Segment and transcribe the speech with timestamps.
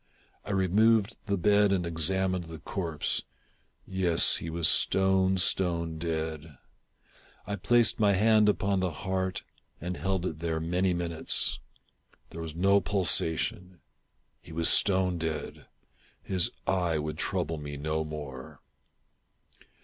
[0.43, 3.21] I removed the bed and examined the corpse.
[3.85, 6.57] Yes, he was stone, stone dead.
[7.45, 9.43] I placed my hand upon the heart
[9.79, 11.59] and held it there many minutes.
[12.31, 13.79] There was no pulsation.
[14.41, 15.67] He was stone dead.
[16.23, 18.59] His eye would trouble me no more.